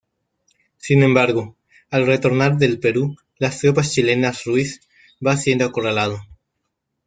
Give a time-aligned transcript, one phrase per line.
[0.77, 1.55] Sin embargo,
[1.91, 4.81] al retornar del Perú las tropas chilenas Ruiz
[5.23, 6.19] va siendo acorralado.